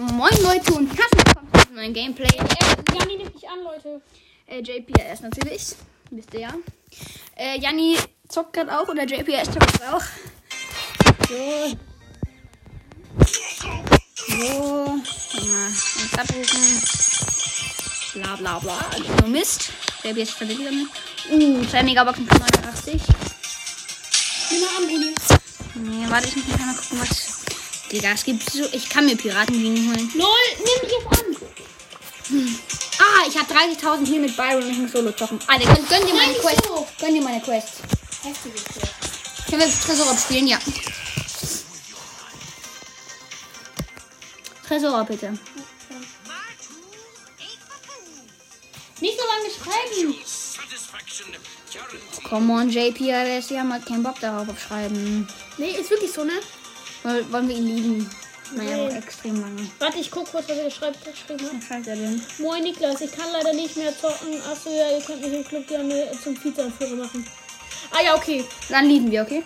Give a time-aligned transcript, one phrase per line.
[0.00, 2.26] Moin Leute und herzlich willkommen zu einem neuen Gameplay.
[2.26, 4.00] Äh, Janni nimmt mich an, Leute.
[4.46, 5.74] Äh, JPS natürlich.
[6.10, 6.54] Wisst ihr ja.
[7.36, 10.02] Äh, Janni zockt gerade auch oder JPS zockt grad auch.
[11.28, 11.76] So.
[14.26, 14.86] So.
[14.86, 16.82] Mal uns abrufen.
[18.14, 18.78] Bla bla bla.
[18.92, 19.70] Also Mist.
[20.02, 20.88] JPS verliert wieder mit.
[21.30, 23.02] Uh, 2 Megaboxen für 89.
[24.50, 25.14] Nimm mal an.
[25.74, 27.39] Nee, warte, ich muss mal gucken, was.
[27.90, 28.64] Digga, es gibt so.
[28.72, 30.10] Ich kann mir Piratenbienen holen.
[30.14, 30.28] Lol,
[30.58, 31.36] nimm jetzt an.
[33.00, 35.40] Ah, ich habe 30.000 hier mit Byron und ich muss Solo zocken.
[35.46, 36.64] Alter, gönn, gönn dir meine Nein, Quest.
[36.64, 36.86] Solo.
[37.00, 37.68] Gönn dir meine Quest.
[38.22, 38.94] Heftiges Quest.
[39.48, 40.46] Können wir Tresor spielen?
[40.46, 40.58] Ja.
[44.68, 45.38] Tresor bitte.
[49.00, 50.14] Nicht so lange schreiben.
[52.28, 55.26] Come on, JPRS, wir haben halt keinen Bock darauf auf Schreiben.
[55.56, 56.40] Nee, ist wirklich so, ne?
[57.02, 58.10] Woll- Wollen wir ihn lieben?
[58.52, 58.96] Naja, Nee.
[58.98, 59.70] extrem lange.
[59.78, 61.04] Warte, ich guck kurz, was er schreibt.
[61.04, 61.56] geschrieben hat.
[61.56, 62.20] Was schreibt er denn?
[62.38, 64.42] Moin Niklas, ich kann leider nicht mehr zocken.
[64.50, 67.24] Achso, ja, ihr könnt mich im Club gerne zum Vizeanführer machen.
[67.92, 68.44] Ah ja, okay.
[68.68, 69.44] Dann lieben wir, okay?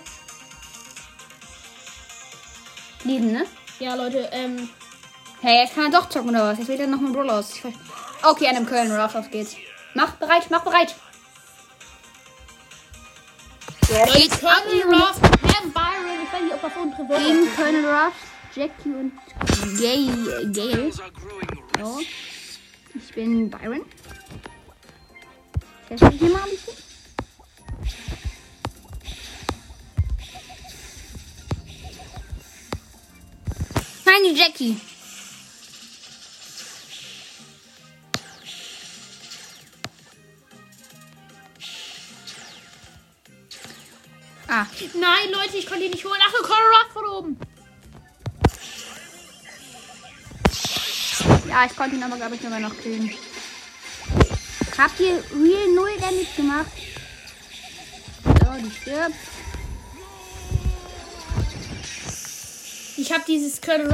[3.05, 3.45] Lieben, ne?
[3.79, 4.69] Ja, Leute, ähm.
[5.43, 6.59] Hey, jetzt kann er doch zocken oder was?
[6.59, 7.53] Jetzt wählt er nochmal Brawl aus.
[8.23, 9.57] Okay, an dem Köln raus, auf geht's.
[9.93, 10.95] Mach bereit, mach bereit.
[13.95, 18.15] Leute, Colonel Ruff, Pam Byron, ich weiß nicht, ob er von Trevor Team Colonel Rush,
[18.57, 19.13] Jackie und
[19.79, 20.11] Gay,
[20.53, 20.91] Gale.
[21.79, 22.01] So.
[22.93, 23.83] Ich bin Byron.
[25.89, 26.75] Test mich hier mal ein bisschen.
[34.05, 34.94] Nein, die Jackie.
[44.57, 46.21] Ah, Nein, Leute, ich konnte ihn nicht holen.
[46.25, 47.37] Ach, Ruff von oben.
[51.49, 53.11] Ja, ich konnte ihn aber, glaube ich, sogar noch killen.
[54.79, 56.71] Habt ihr Real 0 Damage gemacht?
[58.23, 59.17] So, die stirbt.
[62.97, 63.93] Ich habe dieses Colonel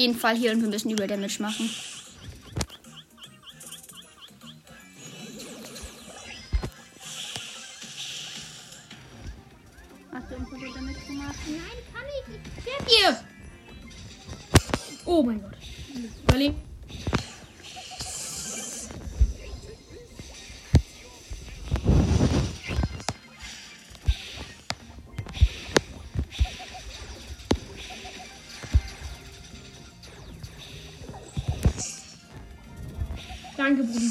[0.00, 1.68] jeden Fall hier und wir müssen über Damage machen.
[10.12, 11.36] Hast du irgendwo Damage gemacht?
[11.46, 13.00] Nein, kann ich nicht.
[13.02, 13.20] Ihr!
[15.04, 15.56] Oh mein Gott.
[16.22, 16.69] Überlebt.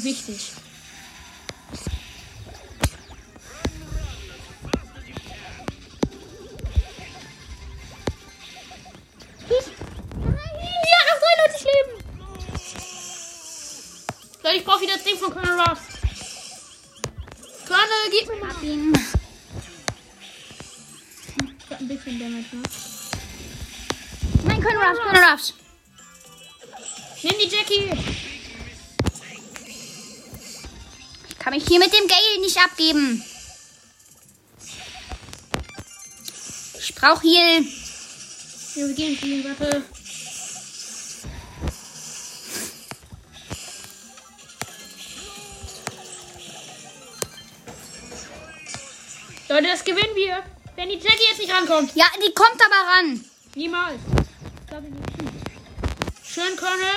[0.04, 0.52] Wichtig.
[9.50, 11.94] Ja, drei Leute leben.
[14.42, 15.78] Leute, ich brauche wieder das Ding von Colonel Ross.
[17.66, 18.64] Colonel, gib mir mal.
[18.64, 18.92] Ihn.
[21.58, 22.62] Ich hab ein bisschen Damage, ne?
[24.44, 25.54] Nein, Colonel Ruffs, Colonel Ruffs.
[27.22, 28.09] Nimm die Jackie.
[31.70, 33.24] Hier mit dem Gale nicht abgeben.
[36.80, 37.64] Ich brauche Heal.
[38.74, 39.84] Ja, wir gehen fliegen, warte.
[49.48, 50.42] Leute, das gewinnen wir.
[50.74, 51.94] Wenn die Jackie jetzt nicht rankommt.
[51.94, 53.24] Ja, die kommt aber ran.
[53.54, 54.00] Niemals.
[56.24, 56.96] Schön, Colonel.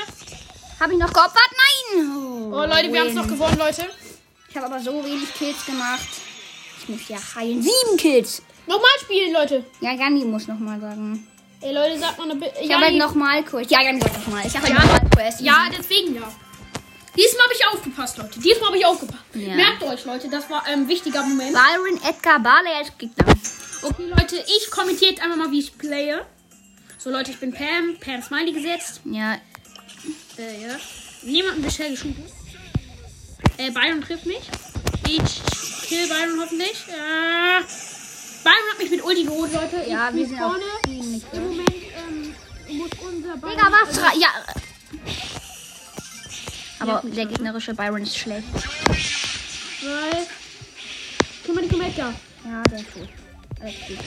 [0.79, 1.51] Habe ich noch geopfert?
[1.95, 2.51] Nein.
[2.51, 3.87] Oh, Leute, wir haben es noch gewonnen, Leute.
[4.53, 6.07] Ich habe aber so wenig Kills gemacht.
[6.79, 7.59] Ich muss ja heilen.
[7.63, 8.43] Sieben Kills.
[8.67, 9.65] Nochmal spielen, Leute.
[9.81, 11.27] Ja, Janni muss nochmal sagen.
[11.59, 12.53] Ey, Leute, sagt mal eine Bitte.
[12.61, 13.71] Ich habe halt nochmal Quest.
[13.71, 14.45] Ja, Janni sagt nochmal.
[14.45, 14.83] Ich habe halt Ja.
[14.83, 15.41] nochmal Quest.
[15.41, 16.31] Ja, deswegen ja.
[17.17, 18.39] Diesmal habe ich aufgepasst, Leute.
[18.39, 19.23] Diesmal habe ich aufgepasst.
[19.33, 19.55] Ja.
[19.55, 21.53] Merkt euch, Leute, das war ein wichtiger Moment.
[21.55, 23.25] Byron Edgar Barley als Gegner.
[23.81, 26.21] Okay, Leute, ich kommentiere jetzt einmal mal, wie ich playe.
[26.99, 27.97] So, Leute, ich bin Pam.
[27.99, 29.01] Pam Smiley gesetzt.
[29.05, 29.33] Ja,
[30.37, 30.75] Äh, ja.
[31.23, 32.23] Niemanden bisher geschossen.
[33.57, 34.41] Äh, Byron trifft mich.
[35.07, 35.41] Ich
[35.87, 36.75] kill Byron hoffentlich.
[36.87, 37.61] Äh,
[38.43, 39.83] Byron hat mich mit Ulti geholt, Leute.
[39.89, 40.63] ja, ich wir sind vorne.
[40.87, 42.35] Im Moment ähm,
[42.77, 43.55] muss unser Byron...
[43.57, 44.01] Digga, was?
[44.01, 44.29] Ra- Ja.
[46.79, 48.47] Aber Ja, der gegnerische Byron ist schlecht.
[49.81, 50.27] Weil...
[51.45, 52.13] Guck mal, die kommen Edgar.
[52.45, 53.07] Ja, der ist gut.
[53.61, 53.97] Alles gut.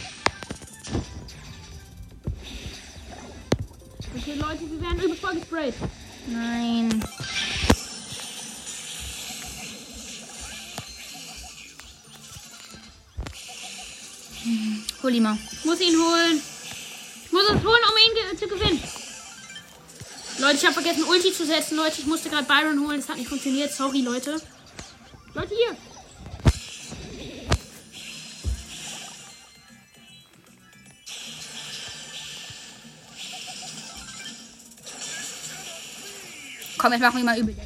[4.18, 5.74] Okay, Leute, wir werden übelst voll gesprayt.
[6.26, 7.02] Nein.
[15.02, 15.38] Hol ihn mal.
[15.52, 16.40] Ich muss ihn holen.
[17.24, 18.82] Ich muss ihn holen, um ihn zu gewinnen.
[20.38, 21.76] Leute, ich habe vergessen, Ulti zu setzen.
[21.76, 23.00] Leute, ich musste gerade Byron holen.
[23.00, 23.72] Das hat nicht funktioniert.
[23.72, 24.40] Sorry, Leute.
[25.34, 25.76] Leute, hier.
[36.78, 37.56] Komm, jetzt machen wir mal übel.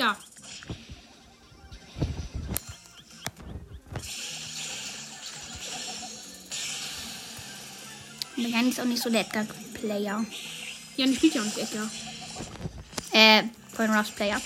[0.00, 0.16] Edgar.
[8.36, 10.24] Jan ist auch nicht so der Edgar-Player.
[10.96, 11.90] Ja, die spielt ja auch nicht Edgar.
[13.12, 13.42] Äh,
[13.76, 14.40] Coin Ruffs Player.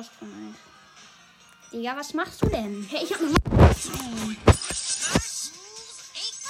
[0.00, 1.72] Lost von euch.
[1.72, 2.86] Digga, was machst du denn?
[2.90, 4.36] Hey, ich hab eine Nein.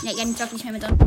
[0.02, 0.98] Ja, Jan zockt nicht mehr mit uns.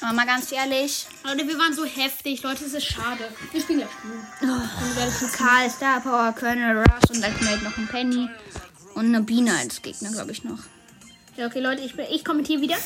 [0.00, 1.06] Aber mal ganz ehrlich.
[1.22, 2.42] Leute, wir waren so heftig.
[2.42, 3.28] Leute, es ist schade.
[3.52, 4.24] Wir spielen ja Spiel.
[4.50, 8.28] Oh, Karl, Star Power, Colonel Rush und als Mate noch ein Penny.
[8.94, 10.58] Und eine Biene als Gegner, glaube ich, noch.
[11.36, 12.76] Ja, okay, Leute, ich, bin- ich kommentiere wieder.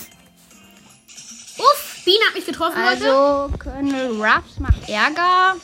[1.58, 3.10] Uff, Biene hat mich getroffen, Leute.
[3.14, 5.56] Also, Colonel Ruffs macht Ärger.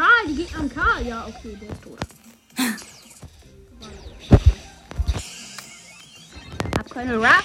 [0.00, 0.26] Karl.
[0.28, 1.06] Die Gegner haben Karl.
[1.06, 1.98] Ja, okay, der ist tot.
[6.78, 7.44] Hab Ruff.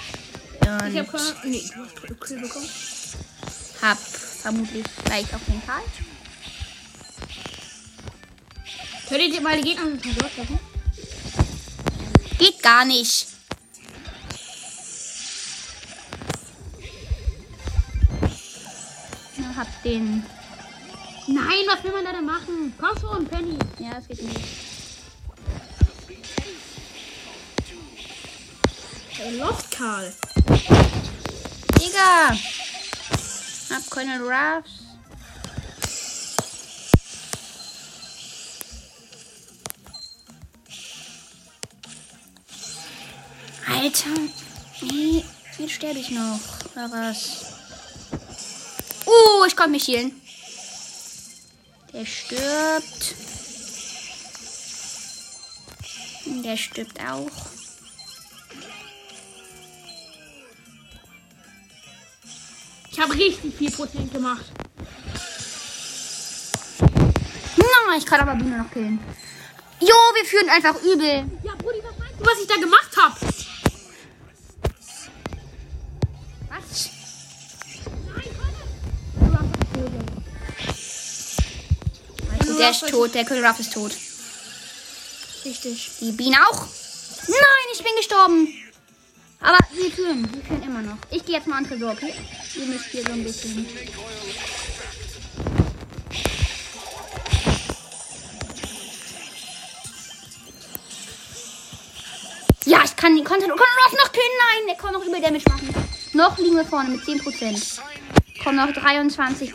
[0.61, 1.35] Und Ich hab Karl.
[1.43, 2.69] Nee, du hast Kill bekommen.
[3.81, 5.83] hab vermutlich gleich auch den Karl.
[9.09, 10.59] Könnt ihr mal die Gegner mit dem treffen?
[12.39, 13.27] Geht gar nicht.
[19.55, 20.23] Hab den.
[21.27, 22.73] Nein, was will man da denn machen?
[22.79, 23.57] Komm schon, Penny.
[23.79, 24.39] Ja, das geht nicht.
[29.39, 30.13] Lost Karl.
[31.79, 32.37] Digga!
[33.71, 34.81] Hab Colonel Ruffs.
[43.67, 44.09] Alter!
[44.81, 45.25] Nee,
[45.57, 46.39] jetzt sterbe ich noch.
[46.73, 47.45] Oder was?
[49.07, 50.21] Uh, ich konnte mich healen.
[51.95, 53.15] Der stirbt.
[56.43, 57.31] Der stirbt auch.
[62.91, 64.43] Ich habe richtig viel Prozent gemacht.
[67.55, 68.99] Nein, ich kann aber Biene noch killen.
[69.79, 71.23] Jo, wir führen einfach übel.
[71.43, 73.34] Ja, Brudi, was meinst du, was ich da gemacht habe?
[82.65, 83.91] Der ist tot, der Colonel Ruff ist tot.
[85.45, 85.91] Richtig.
[86.01, 86.67] Die Biene auch?
[87.27, 88.47] Nein, ich bin gestorben.
[89.39, 90.97] Aber wir führen, wir führen immer noch.
[91.11, 92.13] Ich gehe jetzt mal an Tresor, okay?
[92.55, 93.67] Ihr müsst hier so ein bisschen.
[102.65, 104.25] Ja, ich kann, konnte, konnte Ross noch killen.
[104.39, 105.69] Nein, der kann noch über Damage machen.
[106.13, 107.79] Noch liegen wir vorne mit 10%.
[108.43, 109.53] Kommen noch 23%.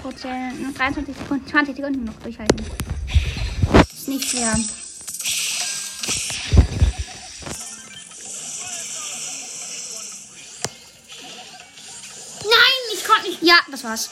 [0.61, 2.65] Noch 23 Sekunden, 20 Sekunden noch durchhalten.
[4.11, 4.53] Nicht schwer.
[4.53, 4.65] Nein,
[12.93, 13.41] ich konnte nicht.
[13.43, 14.11] Ja, das war's.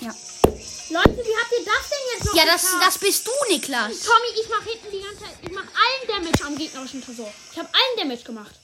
[0.00, 0.08] Ja.
[0.08, 4.00] Leute, wie habt ihr das denn jetzt noch Ja, das, das bist du, Niklas.
[4.00, 5.36] Tommy, ich mache hinten die ganze Zeit.
[5.42, 7.30] Ich mache allen Damage am gegnerischen Tresor.
[7.52, 8.54] Ich habe allen Damage gemacht.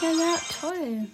[0.00, 1.08] Ja, ja, toll.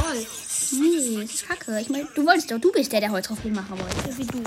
[0.00, 0.26] Toll.
[0.70, 1.80] Nee, das ist kacke.
[1.80, 4.16] Ich meine, du wolltest doch, du bist der, der heute Trophäen machen wollte.
[4.16, 4.44] Wie du.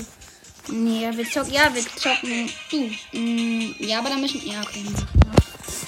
[0.68, 2.50] Nee, wir zocken, ja, wir zocken.
[2.70, 2.90] Du.
[3.12, 4.84] Mm, ja, aber dann müssen, ja, okay.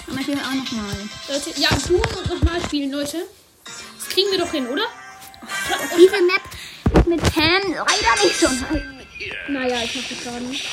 [0.06, 0.96] Dann möchten wir auch nochmal.
[1.28, 3.24] Leute, ja, du und nochmal spielen, Leute.
[3.64, 4.84] Das kriegen wir doch hin, oder?
[5.96, 6.42] Diese Map
[6.94, 8.48] ist mit Pam leider nicht so.
[9.48, 10.64] Naja, ich mach das gerade nicht.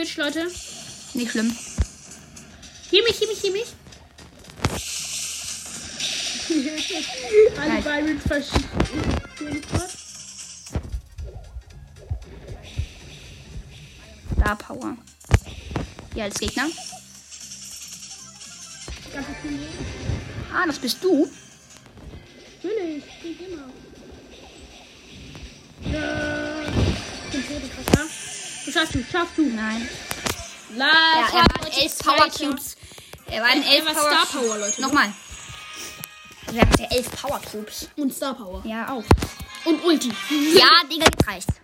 [0.00, 0.50] Sandwich, Leute.
[1.12, 1.54] Nicht schlimm.
[2.88, 3.66] Hier mich, hier mich, hier mich.
[7.60, 7.82] Alle Nein.
[7.82, 9.62] Byrons verschieden.
[14.38, 14.96] Da Power.
[16.14, 16.68] Hier als Gegner.
[20.54, 21.30] Ah, das bist du.
[22.62, 23.68] Natürlich, geht immer.
[25.92, 26.62] Ja.
[27.32, 28.19] Ich bin.
[28.70, 29.42] Du schaffst du, schaffst du.
[29.42, 29.88] Nein.
[30.76, 31.98] La, Ja, er in elf.
[31.98, 32.76] Power Cubes.
[33.26, 34.80] Er war in Er elf Power Star Power, Leute.
[34.80, 35.12] Nochmal.
[36.52, 37.88] Wir haben ja elf Power Cubes.
[37.96, 38.62] Und Star Power.
[38.64, 39.02] Ja, auch.
[39.64, 40.12] Und Ulti.
[40.54, 41.59] Ja, Digga, jetzt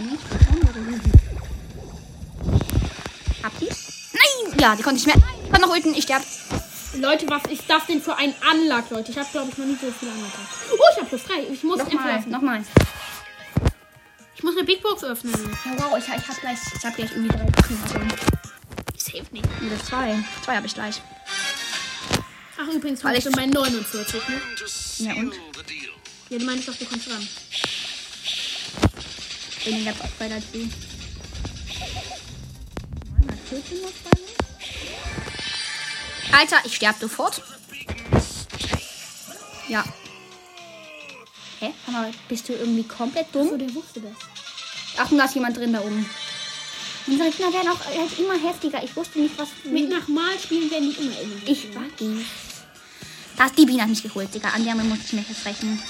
[0.00, 0.18] nicht.
[3.42, 3.66] Hab die?
[3.68, 4.58] Nein!
[4.60, 5.16] Ja, die konnte ich mehr.
[5.16, 6.22] Nein, ich kann noch ulten, ich sterb.
[6.94, 9.10] Leute, was ist das denn für ein Anlag, Leute?
[9.12, 10.30] Ich habe, glaube ich, noch nie so viel Anlag.
[10.72, 11.40] Oh, ich habe plus drei.
[11.50, 12.30] Ich muss Nochmal, öffnen.
[12.32, 12.64] nochmal.
[14.36, 15.32] Ich muss eine Big Box öffnen.
[15.64, 17.46] Ja, wow, ich, ich hab gleich, ich hab gleich irgendwie drei
[17.88, 18.02] Sachen.
[18.02, 18.16] Also,
[18.96, 19.46] Safe nicht.
[19.64, 20.18] oder zwei.
[20.44, 21.00] Zwei habe ich gleich.
[22.60, 24.40] Ach, übrigens, Weil ich ich- bin bei 49, ne?
[24.98, 25.34] Ja, und?
[26.28, 27.26] Ja, du meinst doch, du kommst ran.
[29.64, 30.58] Weniger als du.
[33.10, 34.36] Mann, hat Töten noch bei mir?
[36.36, 37.42] Alter, ich sterb sofort.
[39.68, 39.84] Ja.
[41.60, 41.72] Hä?
[41.86, 43.58] Aber bist du irgendwie komplett So, dumm?
[43.58, 44.12] der wusste das.
[44.98, 46.08] Achtung, da ist jemand drin da oben.
[47.06, 48.82] Unsere Gegner werden auch halt immer heftiger.
[48.82, 49.48] Ich wusste nicht, was.
[49.64, 51.52] Mit nach Mal spielen werden die immer irgendwie.
[51.52, 52.26] Ich weiß.
[53.36, 54.50] Das die Biene hat mich geholt, Digga.
[54.50, 55.80] An der muss ich mich jetzt rechnen.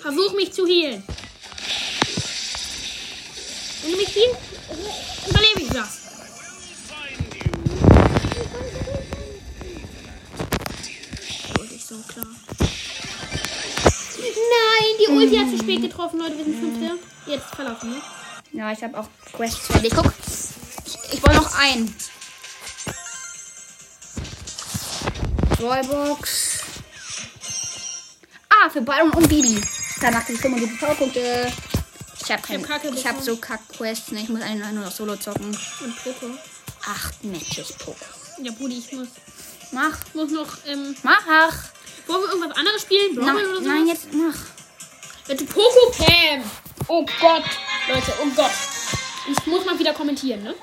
[0.00, 1.02] Versuch mich zu healen.
[3.86, 4.16] Wenn du mich
[5.28, 6.00] überlebe ich das.
[11.56, 12.26] Wollte ich so klar.
[14.18, 16.36] Nein, die Ulti hat zu spät getroffen, Leute.
[16.36, 16.98] Wir sind fünfte.
[17.26, 18.02] Jetzt verlaufen, ne?
[18.50, 19.92] Ja, ich habe auch Quests fertig.
[19.94, 20.12] Guck.
[20.84, 21.94] Ich, ich wollte noch ein.
[25.60, 26.58] Rollbox.
[28.48, 29.60] Ah, für Byron und Bibi.
[30.00, 31.52] Danach die 75 Powerpunkte.
[32.26, 32.62] Ich habe keine.
[32.64, 34.10] hab Kacke Ich habe so Kack-Quests.
[34.10, 34.20] Ne?
[34.22, 35.46] Ich muss eine nur noch Solo zocken.
[35.46, 36.26] Und Poco.
[36.84, 38.04] Acht Matches Poco.
[38.42, 39.06] Ja, Brudi, ich muss,
[39.70, 39.96] Mach.
[40.12, 41.24] muss noch, ähm, Mach.
[41.28, 41.56] ach.
[42.08, 43.14] wollen wir irgendwas anderes spielen?
[43.14, 43.68] Nein, Brawl oder so?
[43.68, 44.34] nein, jetzt mach.
[45.28, 46.42] Bitte Poco Pam.
[46.88, 47.44] Oh Gott.
[47.88, 48.50] Leute, oh Gott.
[49.30, 50.54] Ich muss mal wieder kommentieren, ne?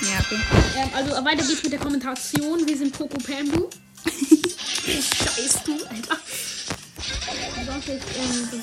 [0.00, 0.40] Ja, okay.
[0.76, 2.66] Ähm, also weiter geht's mit der Kommentation.
[2.66, 3.70] Wir sind Poco Pam, du.
[4.10, 6.18] Scheiß du, Alter.
[7.78, 8.62] Ist, ähm,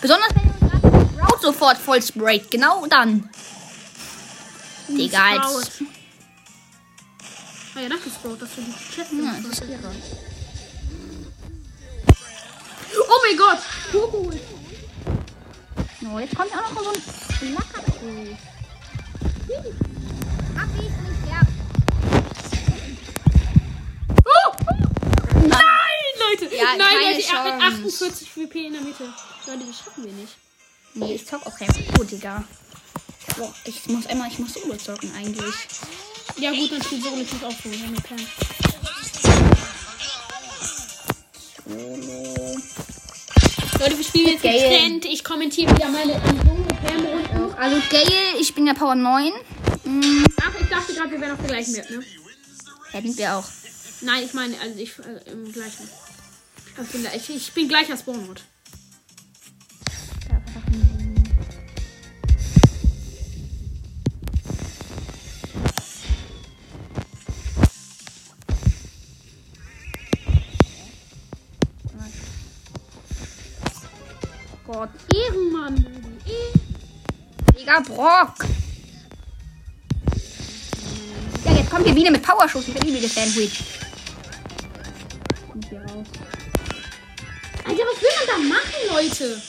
[0.00, 0.53] Besonders wenn
[1.34, 2.50] Route sofort voll sprayt.
[2.50, 3.28] Genau dann.
[4.88, 5.60] Digga, Sprout.
[5.60, 5.82] jetzt.
[7.74, 9.62] Ah ja, danke, Sprout, dass du die Chat Ja, das.
[12.96, 13.58] Oh mein Gott.
[16.06, 18.36] Oh, jetzt kommt auch noch so ein Lackerkuh.
[20.56, 21.14] Ach, wie ist nicht.
[24.24, 24.52] Oh!
[25.34, 26.54] Nein, Leute.
[26.54, 27.82] Ja, Nein, Leute, er hat Chance.
[27.82, 29.04] 48 WP in der Mitte.
[29.46, 30.36] Leute, das schaffen wir nicht.
[30.94, 32.44] Nee, ich zock auch kein Foto, Digga.
[33.36, 35.54] Boah, ich muss einmal, ich muss Solo zocken eigentlich.
[36.38, 37.70] Ja gut, dann spielt so nicht auch so.
[37.70, 38.18] Wir haben ja Pam.
[41.66, 42.56] Solo.
[43.80, 44.52] Leute, wir spielen jetzt Geil.
[44.58, 45.04] getrennt.
[45.06, 47.54] Ich kommentiere wieder meine ähm, Solo Pam Runden.
[47.58, 49.32] Also Gale, ich bin ja Power 9.
[49.84, 52.00] Hm, Ach, ich dachte gerade, wir wären auf der gleichen Map, ne?
[52.92, 53.44] hätten wir auch.
[54.02, 55.88] Nein, ich meine, also ich äh, im gleichen.
[56.82, 58.42] Ich bin, gleich- ich, ich bin gleicher Spawnmod.
[74.74, 74.90] Gott.
[75.14, 75.86] Ehrenmann.
[76.26, 78.44] Eh- Digga, Brock.
[81.44, 82.66] Ja, jetzt kommt hier wieder mit Powerschuss.
[82.66, 83.62] Ich liebe das Sandwich.
[87.64, 89.40] Alter, was will man da machen, Leute?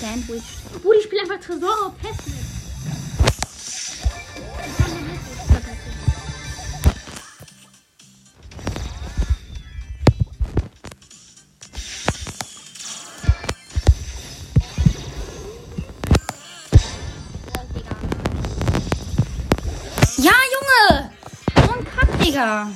[0.00, 0.42] Sandwich.
[0.82, 2.39] Bruder, ich spiele einfach Tresor auf Festnetz.
[22.40, 22.70] Digga.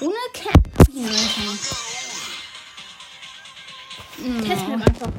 [0.00, 0.54] So eine Cat.
[4.44, 5.12] Testmap einfach.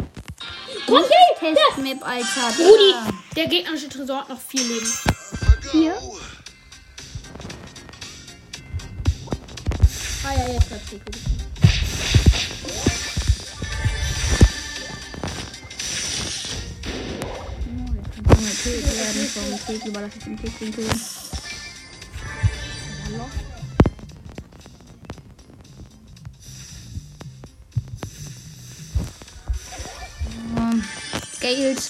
[0.87, 2.51] Okay, Testmap, Alter.
[2.57, 3.13] Digga.
[3.37, 4.93] der gegnerische Tresor hat noch vier Leben.
[5.71, 5.97] Hier.
[10.27, 11.01] Ah ja, jetzt hat's gut.
[18.27, 20.85] Junge, Pilz werden vom Pilz überlasse ich den Pilzwinkel.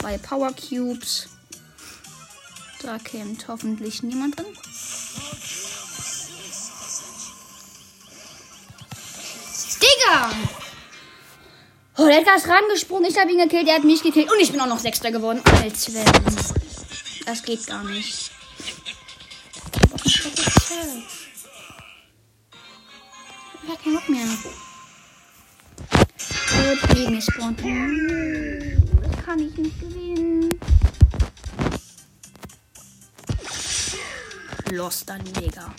[0.06, 1.30] Zwei Power Cubes.
[2.84, 4.46] Da kämt hoffentlich niemand drin.
[9.82, 10.32] Digga!
[11.98, 14.52] Oh, der Edgar ist rangesprungen, ich habe ihn gekillt, er hat mich gekillt und ich
[14.52, 15.42] bin auch noch Sechster geworden.
[15.64, 16.06] Als wenn.
[17.26, 18.30] Das geht gar nicht.
[23.64, 24.28] Ich hab keinen Bock mehr.
[26.52, 27.60] Gut, neben mir spawnt.
[34.86, 35.74] Lost dann mega.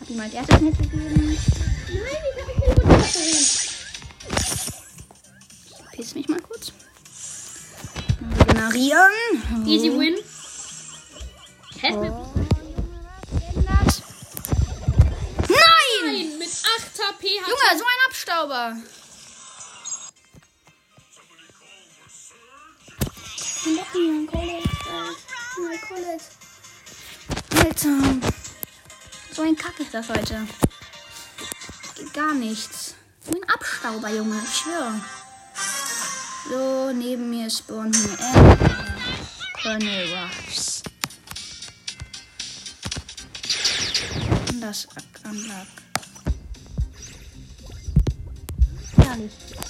[0.00, 1.38] Hat ihm als erstes nicht gegeben.
[1.88, 3.48] Nein, ich hab mich nicht gut verrät.
[5.92, 6.72] Piss mich mal kurz.
[8.38, 9.66] Regenerieren.
[9.66, 10.16] Easy win.
[11.80, 12.34] Testmap.
[13.64, 13.94] Nein!
[15.48, 16.58] Nein, mit 8
[16.98, 18.76] HP hat Junge, so ein Abstauber.
[27.84, 28.20] Alter.
[29.32, 30.46] So ein Kack ist das heute.
[32.12, 32.94] Gar nichts.
[33.26, 34.40] Nur ein Abstauber, Junge.
[34.42, 35.00] Ich schwöre.
[36.48, 38.58] So, neben mir spawnt eine
[39.60, 40.82] Colonel Ruffs.
[44.50, 44.86] Und das
[45.24, 45.66] Anlag.
[48.96, 49.32] Herrlich.
[49.50, 49.63] Block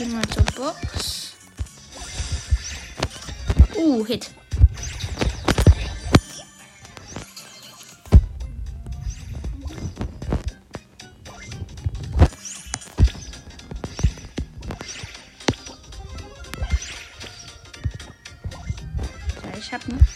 [0.00, 1.34] ihn mal zur Box.
[3.74, 4.30] Uh, Hit.
[19.58, 20.07] Ich hab ne.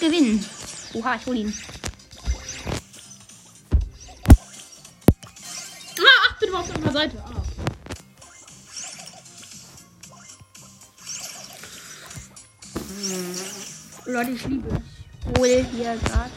[0.00, 0.44] Nicht gewinnen.
[0.94, 1.54] Oha, ich hol ihn.
[5.98, 7.24] Ah, ach, bin auf unserer Seite.
[7.24, 7.42] Ah.
[14.06, 15.38] Leute, ich liebe ich.
[15.38, 16.30] Hol hier gerade.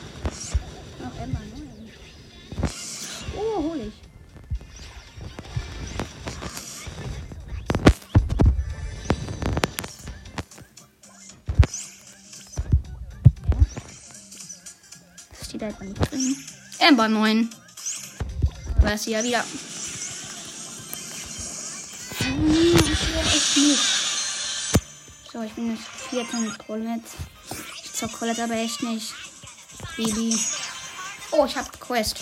[15.63, 16.43] Das steht einfach nicht drin.
[16.79, 17.49] Ember 9.
[18.79, 19.43] Aber sie ja wieder.
[23.35, 23.77] Ich.
[25.31, 27.01] So, ich bin jetzt vierter mit Colette.
[27.83, 29.13] Ich zock Colette aber echt nicht.
[29.95, 30.37] Baby.
[31.31, 32.17] Oh, ich hab Quest.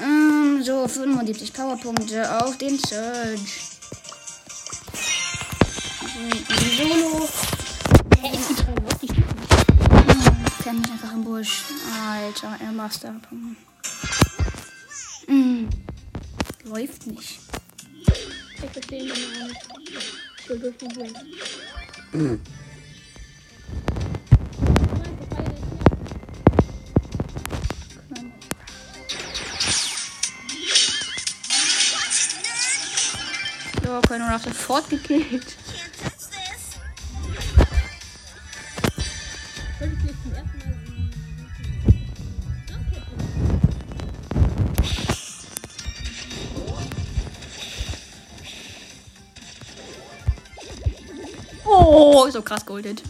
[0.00, 3.40] Ähm, so, 75 Powerpunkte auf den Surge.
[6.76, 7.28] Solo.
[8.20, 8.50] Hä, ist
[9.02, 9.08] die
[10.64, 11.64] kann mich einfach im Busch.
[11.90, 13.14] Ah, Alter, er Master.
[15.26, 15.68] Mm.
[16.64, 17.40] Läuft nicht.
[18.62, 19.56] Ich verstehe ihn nicht.
[20.38, 21.18] Ich will durch den Wind.
[33.82, 35.56] So, Colonel sofort fortgekillt.
[52.30, 53.02] Oh, so krass goldet.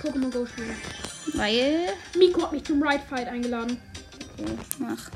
[0.00, 0.76] Pokémon Go spielen.
[1.34, 1.94] Weil.
[2.16, 3.76] Miko hat mich zum Ride Fight eingeladen.
[4.38, 5.10] Okay, mach.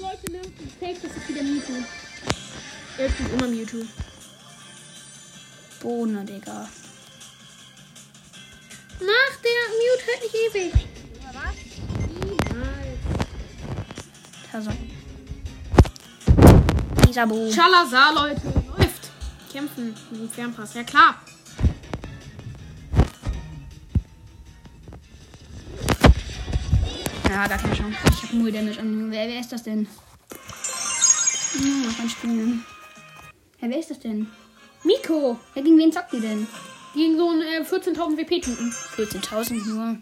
[0.00, 0.40] Leute, ne?
[0.80, 1.84] Safe, das ist wieder Mewtwo.
[2.98, 3.84] Er spielt immer Mewtwo.
[5.80, 6.68] Bohne, Digga.
[9.00, 10.91] Mach, der Mute hält nicht ewig.
[17.12, 17.52] Dieser Bo.
[17.52, 18.40] Schalazar, Leute.
[18.78, 19.10] Läuft.
[19.52, 20.72] Kämpfen mit dem Fernpass.
[20.72, 21.20] Ja, klar.
[27.28, 27.98] Ja, gar keine Chance.
[28.14, 29.10] Ich hab null Damage an.
[29.10, 29.86] Wer, wer ist das denn?
[31.52, 32.64] Hm, noch ein Spielen.
[33.60, 34.26] Ja, wer ist das denn?
[34.82, 35.38] Miko.
[35.54, 36.46] Ja, gegen wen zockt die denn?
[36.94, 38.72] Gegen so einen äh, 14.000 WP-Typen.
[38.96, 39.98] 14.000 nur.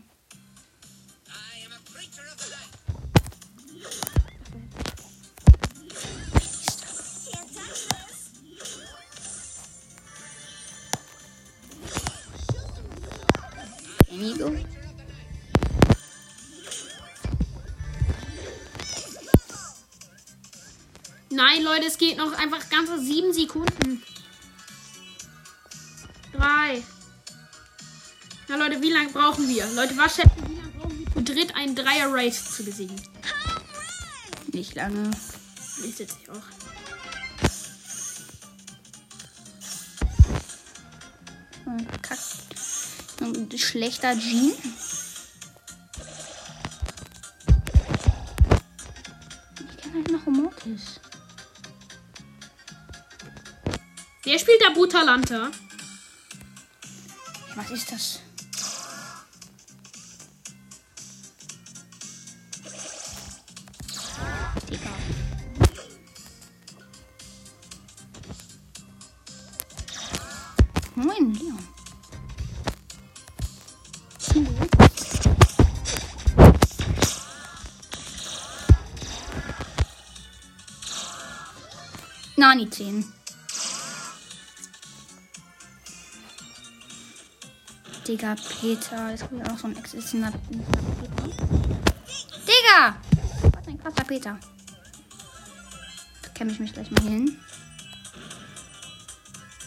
[21.81, 24.03] Leute, es geht noch einfach ganze sieben Sekunden.
[26.31, 26.83] Drei.
[28.49, 29.67] Na, Leute, wie lange brauchen wir?
[29.73, 33.01] Leute, was schätzen, wie lange brauchen wir zu dritt einen Dreier-Race zu besiegen?
[34.53, 35.11] Nicht lange.
[35.83, 36.43] Ich sitze hier auch.
[42.03, 42.19] Kack.
[43.23, 44.53] Ein schlechter Jean.
[49.57, 51.01] Ich kenne halt noch Mortis.
[54.31, 55.51] Wer spielt da Butalanta?
[57.57, 58.21] Was ist das?
[64.71, 64.91] Digga.
[70.95, 71.69] Moin, Leon.
[82.37, 83.20] Nani 10.
[88.11, 89.11] Digga, Peter.
[89.11, 90.65] Jetzt kommt auch so ein existierender Peter.
[92.43, 92.97] Digga!
[93.53, 94.37] Was ein krasser Peter.
[96.21, 97.39] Da kämme ich mich gleich mal hin.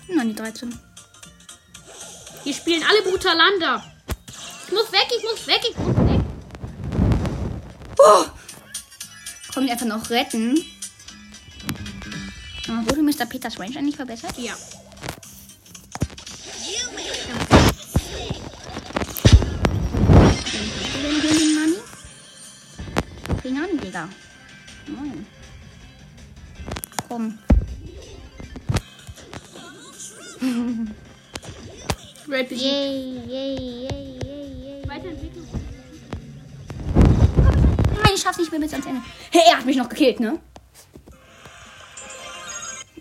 [0.10, 0.78] Nein, die 13.
[2.44, 3.82] Wir spielen alle Butalanta.
[4.68, 6.22] Ich muss weg, ich muss weg, ich muss weg.
[7.98, 8.26] Oh!
[9.54, 10.62] Kommen die einfach noch retten?
[12.68, 13.26] Wurde Mr.
[13.26, 14.38] Peters Range eigentlich verbessert?
[14.38, 14.54] Ja.
[23.94, 24.10] Digga.
[24.88, 25.26] Moin.
[27.08, 27.38] Komm.
[32.28, 32.72] Red besiegt.
[32.72, 34.88] Yay, yay, yay, yay, yay.
[34.88, 35.48] Weiterentwicklung.
[37.94, 39.02] Nein, ich schaff's nicht mehr bis ans Ende.
[39.30, 40.40] Hey, er hat mich noch gekillt, ne?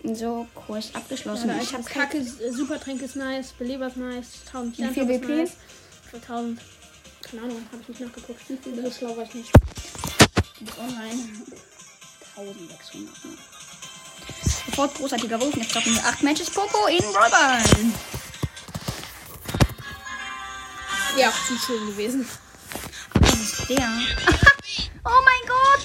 [0.03, 1.49] So, Kurs abgeschlossen.
[1.49, 5.27] Ja, ich hab Kacke, äh, Supertränke ist nice, Beleber ist nice, 1000 Wie viel WP?
[5.27, 5.53] nice.
[6.11, 6.59] Für 1000.
[7.23, 8.41] Keine Ahnung, hab ich nicht nachgeguckt.
[8.47, 9.51] So schlau war ich nicht.
[10.77, 11.43] Online.
[12.35, 13.25] 1600.
[13.25, 13.37] Ne?
[14.65, 15.55] Sofort großartiger Wurf.
[15.55, 17.63] Jetzt zocken wir 8 Matches Poco in Brawlball.
[21.15, 22.27] Ja, zu schön gewesen.
[23.21, 23.77] Das ist der.
[25.05, 25.79] oh mein Gott.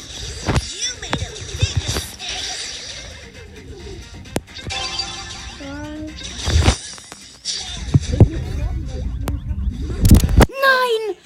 [10.49, 11.17] Nein!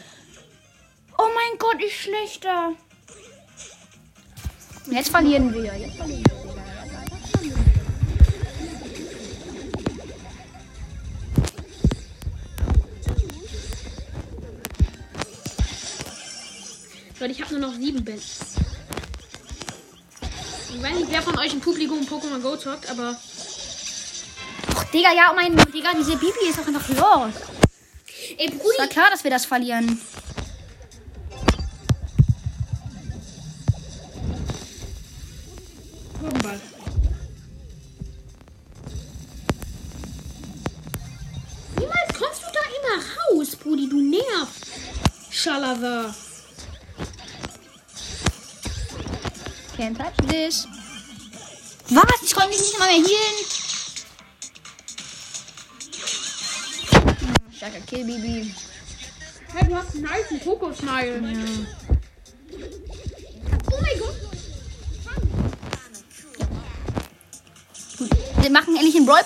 [1.19, 2.75] Oh mein Gott, ich schlechter.
[4.91, 5.75] Jetzt verlieren wir.
[5.77, 6.43] Jetzt verlieren wir.
[17.23, 18.19] Leute, ich habe nur noch sieben Bälle.
[20.75, 23.17] Ich weiß nicht, wer von euch im Publikum Pokémon Go zockt, aber
[24.75, 27.33] Ach, Digga, ja, oh mein Digga, diese Bibi ist doch einfach los.
[28.39, 30.01] Ey, Es war Brudi, klar, dass wir das verlieren.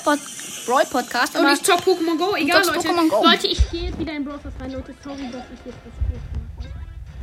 [0.07, 0.21] Pod
[0.66, 1.37] Brawl Podcast.
[1.37, 2.37] Und ich zock Pokémon Go.
[2.37, 2.79] Egal, Leute.
[2.79, 3.25] Pokémon Go.
[3.25, 4.71] Leute, ich gehe jetzt wieder in Brawl rein.
[4.71, 5.95] Leute, sorry, dass ich jetzt das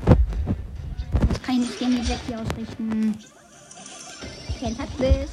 [0.05, 1.27] mache.
[1.29, 3.17] das kann ich nicht gegen die Jackie ausrichten.
[4.59, 5.29] Can't touch this.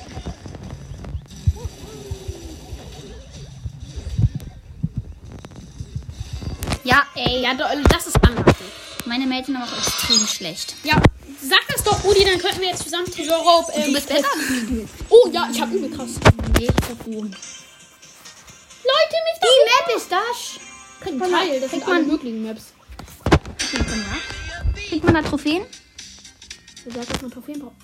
[6.85, 7.43] Ja, ey.
[7.43, 8.55] Ja, do- das ist anders.
[9.07, 10.75] Meine sind aber auch extrem schlecht.
[10.85, 10.95] Ja,
[11.43, 13.69] sag das doch, Udi, dann könnten wir jetzt zusammen Tresor auf.
[13.75, 14.29] Ähm, Du bist besser?
[15.09, 16.11] Oh ja, ich hab übel krass.
[16.69, 17.13] Hab du.
[17.13, 17.35] Leute, mit
[19.43, 20.61] Die Map ist das.
[21.01, 22.75] Kriegt man, Teil, das kriegt sind alle man, möglichen Maps.
[24.91, 25.65] kriegt man, da Trophäen?
[26.85, 27.77] Du sagst, dass man Trophäen braucht.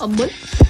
[0.00, 0.61] Wir sind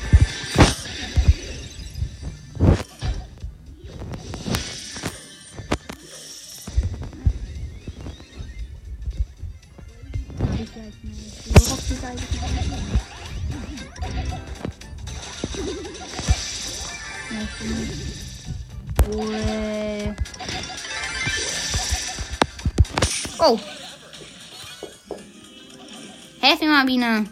[26.84, 27.26] Biene.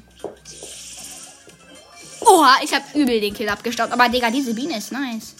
[2.20, 3.92] Oha, ich hab übel den Kill abgestaubt.
[3.92, 5.34] Aber Digga, diese Biene ist nice.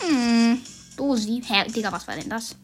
[0.00, 0.62] Hm.
[0.96, 1.42] Dosi.
[1.46, 2.54] Hä, Digga, was war denn das?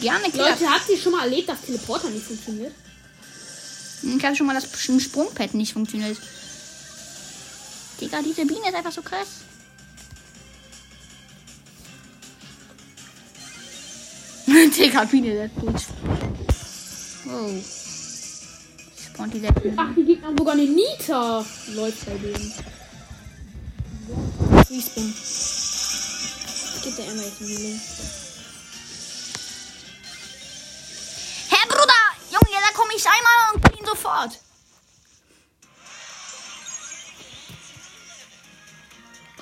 [0.00, 0.40] Gerne, Kill.
[0.40, 2.74] Leute, habt ihr schon mal erlebt, dass Teleporter nicht funktioniert?
[4.02, 4.68] Ich habe schon mal das
[5.02, 6.18] Sprungpad nicht funktioniert.
[8.14, 9.42] Digga, diese Biene ist einfach so krass.
[14.46, 15.82] Digga, Biene, das gut.
[17.24, 17.50] Wow.
[19.04, 19.74] Spawnt die letzten.
[19.76, 21.44] Ach, die Gegner haben sogar eine Nita.
[21.74, 22.54] Läuft bei denen.
[24.70, 25.14] Respawn.
[26.84, 27.80] Gibt der Emma jetzt einen Link.
[31.50, 32.02] Hä, Bruder!
[32.30, 33.86] Junge, da komme ich einmal und kill ihn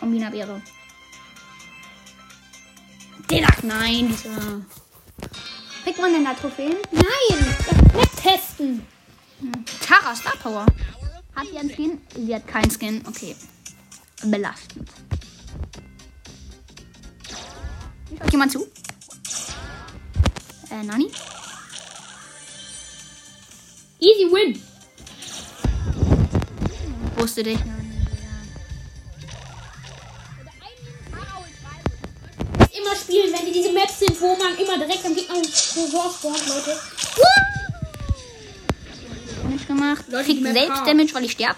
[0.03, 0.11] sofort.
[0.11, 0.61] Kombinabere.
[3.31, 4.63] Digga, nein, dieser.
[5.85, 6.77] Kriegt man denn da Trophäen?
[6.91, 7.57] Nein!
[7.95, 8.87] Das testen!
[9.87, 10.67] Tara Star Power.
[11.35, 12.01] Hat sie einen Skin?
[12.15, 13.03] Sie hat keinen Skin.
[13.07, 13.35] Okay.
[14.25, 14.89] Belastend.
[18.19, 18.67] Schaut jemand zu?
[20.71, 21.11] Äh, Nani?
[23.99, 24.63] Easy win!
[27.17, 27.59] Wusste dich.
[34.23, 36.79] Wo man immer direkt am Gegner Tresor spawnt, Leute.
[39.43, 40.05] Damage gemacht.
[40.09, 40.87] Leute, Kriegt selbst haben.
[40.87, 41.57] Damage, weil ich sterb.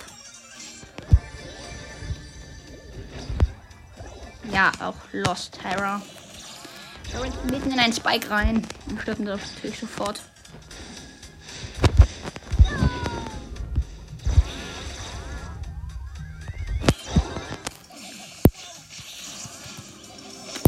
[4.51, 6.01] Ja, auch Lost Terror.
[7.13, 8.67] Da rennt mitten in einen Spike rein.
[8.89, 10.21] Und stirbt natürlich sofort.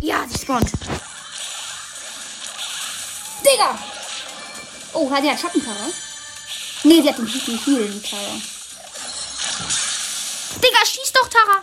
[0.02, 0.70] Ja, sie spawnt.
[3.66, 3.78] Digga!
[4.92, 5.92] Oh, hat sie hat Schattenterror?
[6.84, 8.40] Nee, sie hat den viel, die Tara.
[10.62, 11.62] Digga, schieß doch, Tara!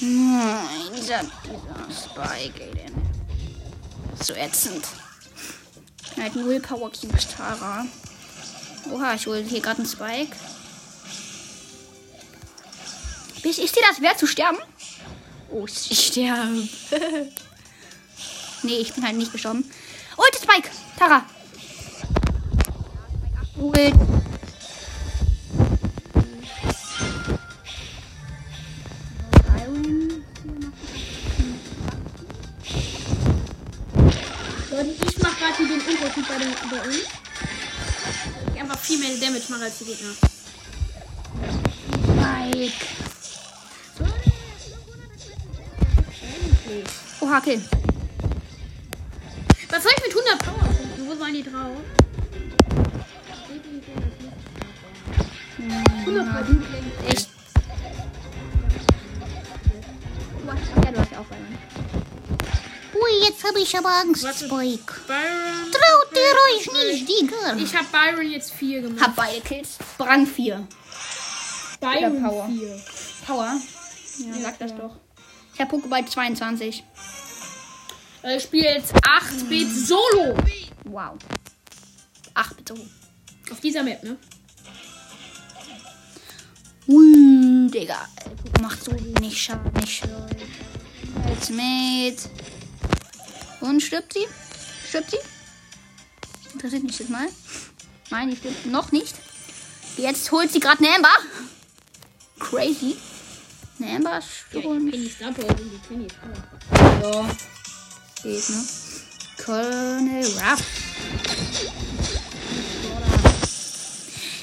[0.00, 1.20] Nein, dieser,
[1.92, 2.86] Spike, ey,
[4.18, 4.86] ist so ätzend.
[6.16, 7.84] Er hat null Power Cubes, Tara.
[8.90, 10.36] Oha, ich hole hier gerade einen Spike.
[13.48, 14.58] Ist, ist dir das wert zu sterben?
[15.50, 16.68] Oh, ich sterbe.
[18.62, 19.64] nee, ich bin halt nicht gestorben.
[20.18, 20.68] Oh, das Spike.
[20.98, 21.24] Tara.
[23.56, 23.94] Leute,
[35.08, 36.96] ich mach gerade hier den Unterschied bei, bei uns.
[38.54, 40.27] Ich einfach viel mehr Damage mache als die Gegner.
[50.28, 51.02] 100 Powerpunkte.
[51.06, 51.76] Wo waren die drauf?
[56.06, 56.12] Du
[56.60, 57.28] klingst echt.
[60.84, 61.58] Ja, du hast ja auch Byron.
[62.94, 64.46] Ui, jetzt habe ich aber Angst, Warte.
[64.46, 64.94] Spike.
[65.06, 65.70] Byron.
[65.72, 67.54] Traut ihr euch nicht, Digga?
[67.56, 69.04] Ich habe Byron jetzt 4 gemacht.
[69.04, 69.78] Hab beide Kills.
[69.98, 70.66] Brand 4.
[71.80, 72.46] Byron Power.
[72.48, 72.80] 4.
[73.26, 73.60] Power.
[74.18, 74.96] Ja, sag das doch.
[75.54, 76.84] Ich hab Pokéball 22.
[78.22, 80.36] Äh, Ich spiele jetzt 8-Bit Solo.
[80.84, 81.16] Wow.
[82.34, 82.74] Ach, bitte.
[83.50, 84.16] Auf dieser Map, ne?
[86.88, 88.08] Ui, Digga.
[88.60, 89.70] Macht so wenig Schaden.
[89.82, 90.28] Ich schwöre.
[91.26, 92.28] Als mit.
[93.60, 94.26] Und stirbt sie?
[94.88, 95.18] Stirbt sie?
[96.52, 97.28] Interessiert mich jetzt mal.
[98.10, 99.14] Nein, die stirbt noch nicht.
[99.96, 101.12] Jetzt holt sie gerade eine Amber.
[102.38, 102.96] Crazy.
[103.80, 106.12] Eine Amber stirbt Ich kenn die Star die kenn ich.
[107.02, 107.28] Ja.
[108.22, 108.64] Geht, ne?
[109.44, 110.62] Colonel Ruff.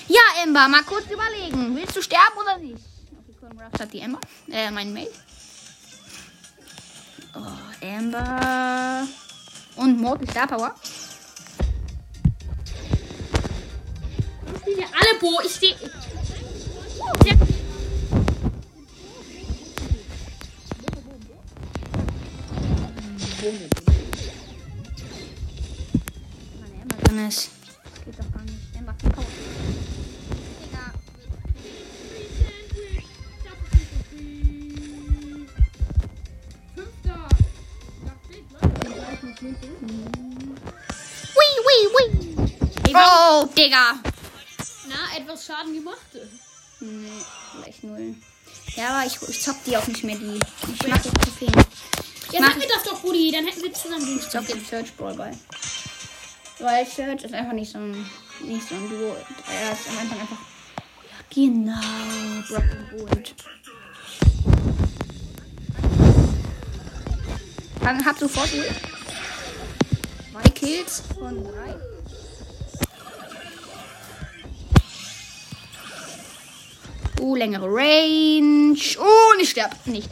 [0.07, 1.75] Ja, Ember, mal kurz überlegen.
[1.75, 2.83] Willst du sterben oder nicht?
[3.11, 4.19] Okay, Colonel Ruff hat die Ember.
[4.49, 5.11] Äh, mein Mate.
[7.35, 9.07] Oh, Ember.
[9.75, 10.73] Und Mortal Star Power.
[14.65, 15.41] Ich alle Bo.
[15.43, 15.75] Ich stehe.
[23.45, 23.57] Meine
[26.81, 27.51] Ember drin ist.
[28.03, 28.55] Geht doch gar nicht.
[28.87, 29.25] Hat Power.
[30.55, 30.93] Digga.
[41.35, 42.05] Ui, ui, ui.
[42.95, 43.85] Oh, Digga.
[44.87, 45.99] Na, etwas Schaden gemacht.
[46.79, 47.09] Nee,
[47.51, 48.15] vielleicht null.
[48.75, 50.39] Ja, aber ich, ich zock die auch nicht mehr, die.
[50.73, 51.74] Ich mach jetzt Trophäen.
[52.35, 53.31] Ja, Mach- sag mir das doch, Rudi.
[53.31, 55.31] Dann hätten wir zusammen Ich zock den Search Brawl bei.
[56.59, 57.91] Weil Search ist einfach nicht so ein,
[58.41, 59.15] nicht so ein Duo.
[59.49, 60.37] Er ist am Anfang einfach.
[61.09, 62.47] Ja, genau.
[62.49, 63.35] Brock und Gold.
[67.81, 68.73] Dann hab sofort Ult.
[70.33, 71.75] Zwei Kills von drei.
[77.21, 78.77] Oh, längere Range.
[78.99, 80.09] Oh, und ich sterbe nicht.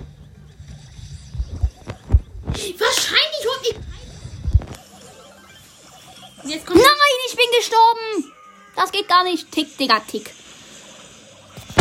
[6.54, 6.80] Jetzt kommt.
[6.80, 8.32] Nein, ich bin gestorben.
[8.76, 9.52] Das geht gar nicht.
[9.52, 10.32] Tick, Digga, tick.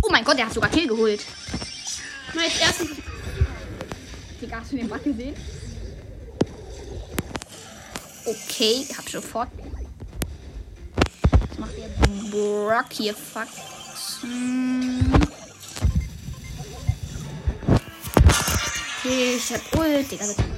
[0.03, 1.23] Oh mein Gott, der hat sogar Kill geholt.
[2.35, 2.91] Mal jetzt erstens.
[4.41, 5.37] Digga, hast du den Bug gesehen?
[8.25, 9.49] Okay, hab sofort.
[11.51, 11.89] Was macht der
[12.31, 13.15] Brock hier?
[13.15, 13.49] Fuck.
[14.23, 15.13] Hm.
[19.05, 20.27] Okay, ich hab Ult, Digga.
[20.27, 20.52] bitte.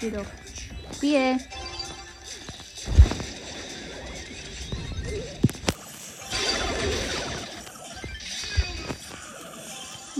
[0.00, 0.24] Spiel doch.
[0.96, 1.38] Spiel.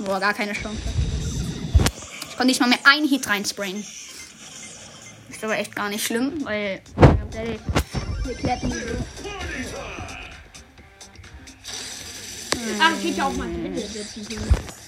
[0.05, 0.83] Boah, gar keine Chance.
[2.29, 3.83] Ich konnte nicht mal mehr einen Hit reinsprayen.
[5.31, 6.83] Ist aber echt gar nicht schlimm, weil.
[8.27, 9.79] Wir so.
[12.79, 14.81] Ach, ich ja auch mal setzen können.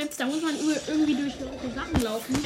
[0.00, 0.54] Maps, da muss man
[0.86, 2.44] irgendwie durch so Sachen laufen.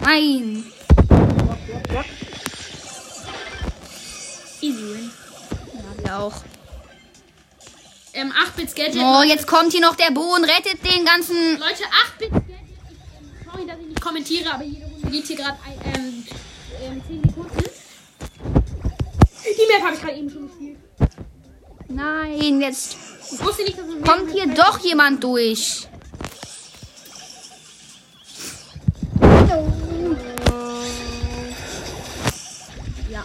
[0.00, 0.64] Nein.
[4.60, 5.10] Easy win.
[5.74, 6.34] Ja, wir auch.
[8.12, 8.96] Ähm, 8-Bit Gadget.
[8.96, 11.58] Oh, jetzt kommt hier noch der Bo und rettet den ganzen.
[11.58, 12.56] Leute, 8-Bit Gadget.
[12.90, 16.24] Ich, sorry, dass ich nicht kommentiere, aber jede Runde geht hier gerade ähm,
[16.82, 17.64] ähm, 10 Sekunden.
[19.46, 20.78] Die Map habe ich gerade eben schon gespielt.
[21.88, 22.96] Nein, jetzt
[23.32, 25.88] Ich wusste nicht, dass man kommt hier doch jemand durch.
[33.10, 33.24] Ja.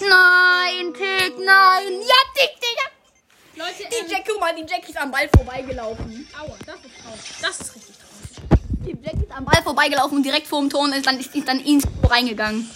[0.00, 1.92] Nein, Tick, nein.
[2.00, 2.86] Ja, Tick, Digga.
[3.56, 6.26] Leute, Die ähm, Jack, guck mal, die Jack ist am Ball vorbeigelaufen.
[6.38, 7.20] Aua, das ist traurig.
[7.42, 8.70] Das ist richtig traurig.
[8.86, 11.46] Die Jack ist am Ball vorbeigelaufen und direkt vor dem Ton ist dann, ist, ist
[11.46, 12.68] dann ins reingegangen.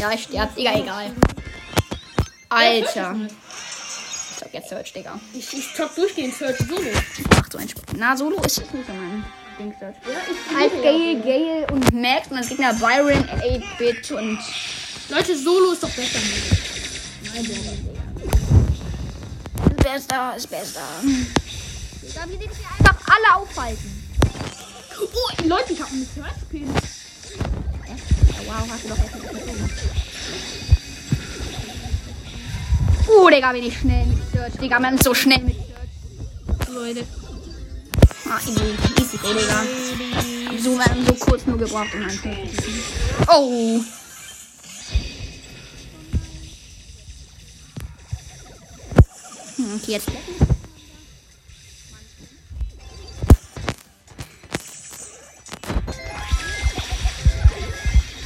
[0.00, 1.12] Ja, ich sterb, Digga, egal.
[2.54, 3.16] Alter.
[4.30, 5.18] Ich sag jetzt Search, Digga.
[5.32, 6.90] Ich, ich top durchgehend Search Solo.
[7.30, 7.82] Macht so einen Spaß.
[7.96, 9.24] Na, Solo ist jetzt nicht mein
[9.58, 9.96] Ding, Search.
[10.56, 14.38] Als Gale, Gale und Max und als Gegner Byron, 8-Bit und.
[15.08, 16.18] Leute, Solo ist doch besser.
[19.66, 20.80] Ist besser, ist besser.
[22.14, 24.04] Da wir sind hier einfach alle aufhalten.
[25.00, 26.68] Oh, Leute, ich habe einen Search Pin.
[27.86, 27.96] Ja,
[28.46, 30.63] wow, hast du doch echt nicht
[33.08, 34.54] Oh, Digga, bin ich schnell mit Search.
[34.54, 36.68] Digga, man ist so schnell mit Search.
[36.74, 37.06] Leute.
[38.28, 38.74] Ah, easy.
[39.00, 39.62] Easy, go, Digga.
[40.62, 42.48] So, wir haben so kurz nur gebraucht, um einen.
[43.28, 43.80] Oh.
[49.56, 50.08] Hm, Okay, jetzt.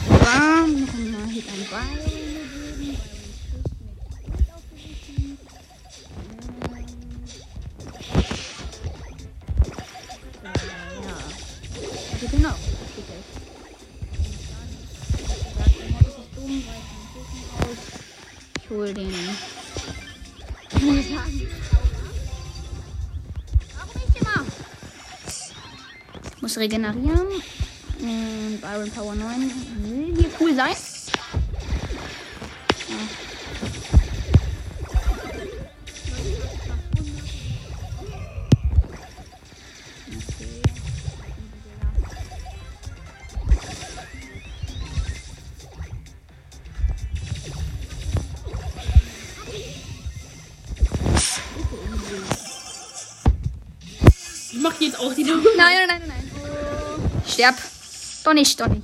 [0.08, 2.17] Bam, noch einmal hier ein Ball
[26.58, 27.26] regenerieren.
[28.00, 29.50] Und Byron Power 9
[29.82, 30.74] will hier cool sein.
[57.38, 57.54] teab
[58.24, 58.82] Tonist on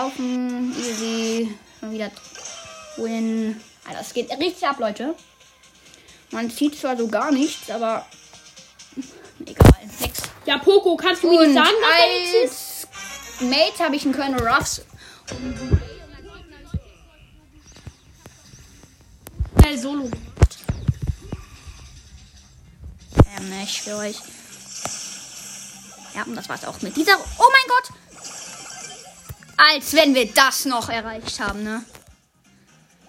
[0.00, 0.74] gelaufen.
[0.78, 1.54] Easy.
[1.78, 2.10] Schon wieder
[2.96, 3.60] Win.
[3.86, 5.14] Alter, es geht richtig ab, Leute.
[6.30, 8.06] Man sieht zwar so gar nichts, aber
[9.44, 9.72] egal.
[10.00, 10.22] Nix.
[10.46, 12.86] Ja, Poco, kannst du mir Und nicht sagen, was als
[13.40, 14.82] Mate habe ich einen Colonel Ruffs.
[19.58, 20.10] Schnell Solo.
[23.36, 24.16] Ähm, ich für euch.
[26.14, 27.16] Ja, und das war's auch mit dieser.
[27.18, 27.99] Oh mein Gott!
[29.62, 31.84] Als wenn wir das noch erreicht haben, ne?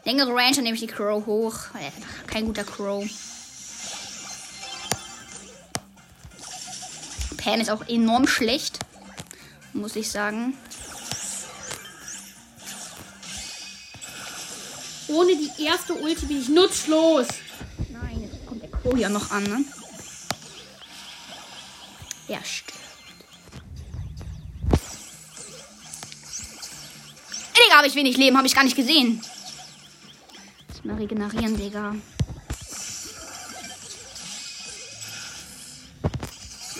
[0.03, 1.55] Längere Range, dann nehme ich die Crow hoch.
[1.75, 1.91] Äh,
[2.27, 3.09] Kein guter Crow.
[7.37, 8.79] Pam ist auch enorm schlecht.
[9.71, 10.57] Muss ich sagen.
[15.07, 17.27] Ohne die erste Ulti bin ich nutzlos.
[17.89, 19.63] Nein, jetzt kommt der Crow ja noch an, ne?
[22.27, 22.80] Ja, stimmt.
[27.71, 29.21] Digga, habe ich wenig Leben, habe ich gar nicht gesehen.
[30.67, 31.95] Lass mal regenerieren, Digga.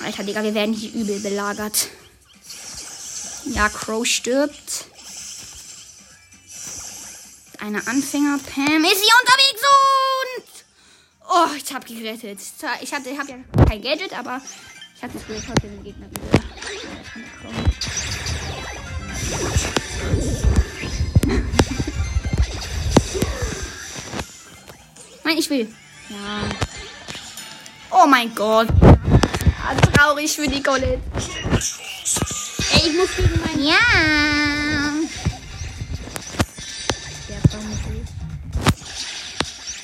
[0.04, 1.88] Alter, Digga, wir werden hier übel belagert.
[3.46, 4.88] Ja, Crow stirbt.
[7.60, 9.62] Eine Anfänger-Pam ist hier unterwegs
[10.12, 10.44] und...
[11.30, 12.42] Oh, ich hab gerettet.
[12.82, 14.42] Ich hatte, ich hab ja kein Gadget, aber
[14.98, 16.42] ich hatte Gefühl, heute den Gegner übel.
[25.24, 25.74] Nein, ich will.
[26.10, 26.50] Ja.
[27.92, 28.68] Oh mein Gott.
[29.64, 31.02] Ah, traurig für die Colette.
[32.74, 33.64] Ey, ich muss gegen meinen.
[33.64, 33.78] Ja.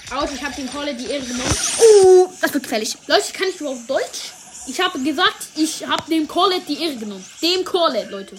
[0.09, 1.55] Aus, ich hab den Kolle die Ehre genommen.
[1.79, 2.97] Uh, das wird gefährlich.
[3.07, 4.31] Leute, kann ich überhaupt Deutsch?
[4.67, 7.23] Ich habe gesagt, ich habe dem Corlet die Ehre genommen.
[7.41, 8.35] Dem Corlet, Leute.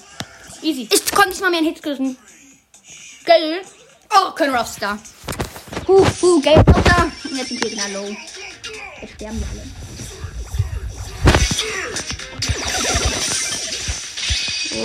[0.63, 0.89] Easy.
[0.91, 2.17] Ich konnte nicht mal mehr einen Hit kriegen.
[3.25, 3.63] Geil.
[4.11, 4.99] Oh, können Ruffs da.
[5.89, 7.11] Huh, huh, noch da.
[7.25, 8.15] Und jetzt sind Gegner low.
[9.01, 9.63] Jetzt sterben die alle.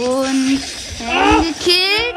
[0.08, 0.62] Und
[0.97, 2.16] Pam gekillt.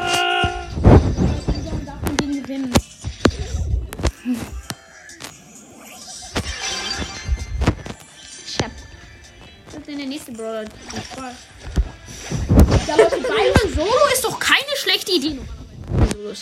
[8.45, 8.71] Ich hab
[9.65, 10.63] Das ist der nächste Brawler.
[12.87, 15.39] Ja, Byron Solo ist doch keine schlechte Idee.
[16.13, 16.41] Solos.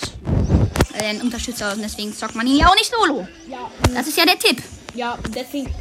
[0.95, 3.27] Weil er ein Unterstützer ist und deswegen zockt man ihn ja auch nicht solo.
[3.49, 4.63] Ja, Das ist ja der Tipp.
[4.93, 5.73] ja, deswegen.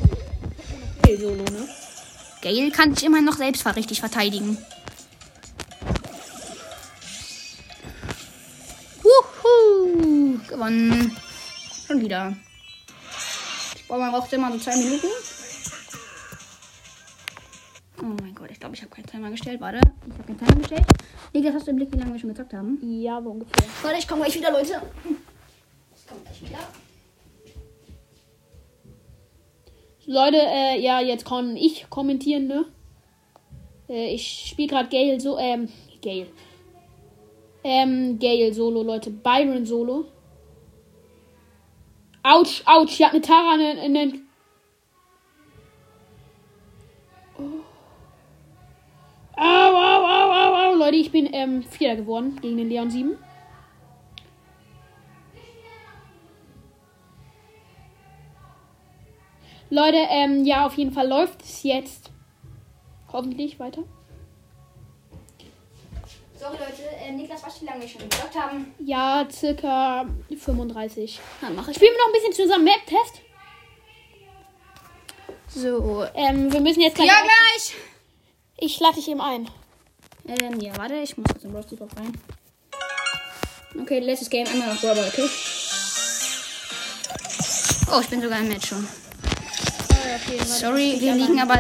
[1.03, 1.69] Okay, Solo, ne?
[2.43, 4.59] Gale kann sich immer noch selbst richtig verteidigen.
[9.03, 10.39] Wuhu!
[10.49, 11.17] Gewonnen.
[11.87, 12.37] Schon wieder.
[13.77, 15.07] Ich brauche mal braucht immer so zwei Minuten.
[18.65, 19.61] glaube, ich habe keinen Timer gestellt.
[19.61, 20.87] Warte, ich habe keinen Timer gestellt.
[21.35, 22.79] Niklas, hast du im Blick, wie lange wir schon gezockt haben?
[22.81, 23.65] Ja, so ungefähr.
[23.83, 24.81] Warte, ich komme gleich wieder, Leute.
[25.97, 26.59] Ich komme gleich wieder.
[30.07, 32.67] Leute, äh, ja, jetzt kann ich kommentieren, ne?
[33.89, 35.69] Äh, ich spiele gerade Gale so, ähm,
[36.01, 36.29] Gale.
[37.65, 39.11] Ähm, Gale Solo, Leute.
[39.11, 40.05] Byron Solo.
[42.23, 43.79] Autsch, Autsch, ich hab mit Tara einen.
[43.79, 44.24] einen
[49.37, 50.77] Au, au, au, au, au.
[50.79, 53.17] Leute, ich bin ähm, Vierter geworden gegen den Leon 7.
[59.71, 62.11] Leute, ähm, ja, auf jeden Fall läuft es jetzt.
[63.13, 63.83] Hoffentlich weiter.
[66.39, 66.83] Sorry, Leute.
[67.03, 68.75] Äh, Niklas, du, wie lange wir schon gezockt haben?
[68.79, 71.19] Ja, circa 35.
[71.41, 71.77] Dann mache ich.
[71.77, 73.23] Spielen wir noch ein bisschen zusammen Map-Test?
[75.49, 76.05] So.
[76.15, 77.09] Ähm, wir müssen jetzt gleich.
[77.09, 77.75] Ja, gleich.
[78.67, 79.47] Ich lade dich eben ein.
[80.27, 82.19] Ähm, ja, warte, ich muss jetzt in Brawl Stars rein.
[83.79, 85.29] Okay, letztes Game, einmal noch Brawl, okay?
[87.93, 88.89] Oh, ich bin sogar im Match schon.
[90.47, 91.57] Sorry, wir liegen aber.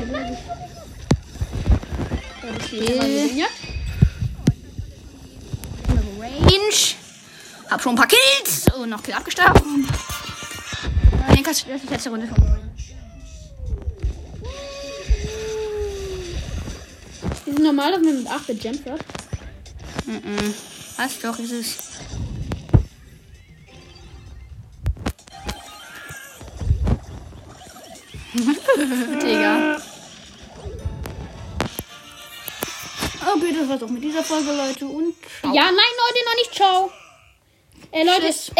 [6.18, 6.94] Range.
[7.70, 9.14] Hab schon ein paar Kills und noch Kill.
[11.28, 12.53] Äh, Niklas, das ist die letzte Runde schon.
[17.33, 19.01] Ist es normal, dass man mit 8 Bit Gems hat?
[20.07, 20.55] Mhm.
[20.97, 21.77] Was doch ist es?
[29.22, 29.77] Digga.
[33.37, 34.87] Okay, das war's auch mit dieser Folge, Leute.
[34.87, 36.55] Und Ja, nein, Leute, noch nicht.
[36.55, 36.91] Ciao.
[37.91, 38.53] Äh, Leute, Tschüss.